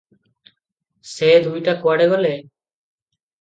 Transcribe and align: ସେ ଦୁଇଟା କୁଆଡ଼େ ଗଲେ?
ସେ 1.09 1.29
ଦୁଇଟା 1.49 1.75
କୁଆଡ଼େ 1.85 2.09
ଗଲେ? 2.15 2.33